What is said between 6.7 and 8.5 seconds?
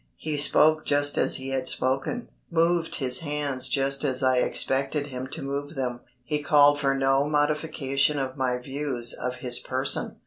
for no modification of